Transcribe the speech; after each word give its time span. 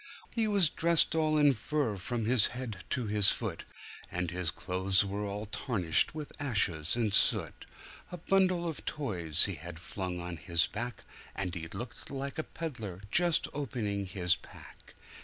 He 0.33 0.47
was 0.47 0.71
dressed 0.71 1.13
all 1.13 1.37
in 1.37 1.53
fur, 1.53 1.95
from 1.95 2.25
his 2.25 2.47
head 2.57 2.83
to 2.89 3.05
his 3.05 3.29
foot, 3.29 3.65
And 4.11 4.31
his 4.31 4.49
clothes 4.49 5.05
were 5.05 5.27
all 5.27 5.45
tarnished 5.45 6.15
with 6.15 6.31
ashes 6.39 6.95
and 6.95 7.13
soot; 7.13 7.67
A 8.11 8.17
bundle 8.17 8.67
of 8.67 8.83
toys 8.85 9.45
he 9.45 9.53
had 9.53 9.77
flung 9.77 10.19
on 10.19 10.37
his 10.37 10.65
back, 10.65 11.03
And 11.35 11.53
he 11.53 11.67
looked 11.67 12.09
like 12.09 12.39
a 12.39 12.43
peddler 12.43 13.03
just 13.11 13.47
opening 13.53 14.07
his 14.07 14.35
pack. 14.35 14.95